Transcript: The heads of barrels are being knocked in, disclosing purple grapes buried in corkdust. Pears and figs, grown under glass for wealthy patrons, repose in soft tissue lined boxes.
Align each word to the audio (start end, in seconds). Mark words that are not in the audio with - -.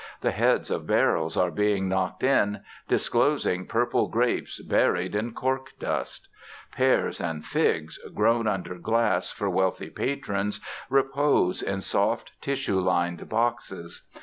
The 0.21 0.31
heads 0.31 0.71
of 0.71 0.87
barrels 0.87 1.37
are 1.37 1.51
being 1.51 1.87
knocked 1.87 2.23
in, 2.23 2.61
disclosing 2.87 3.67
purple 3.67 4.07
grapes 4.07 4.59
buried 4.59 5.13
in 5.13 5.31
corkdust. 5.35 6.27
Pears 6.71 7.21
and 7.21 7.45
figs, 7.45 7.99
grown 8.15 8.47
under 8.47 8.79
glass 8.79 9.29
for 9.29 9.47
wealthy 9.47 9.91
patrons, 9.91 10.59
repose 10.89 11.61
in 11.61 11.81
soft 11.81 12.31
tissue 12.41 12.79
lined 12.79 13.29
boxes. 13.29 14.09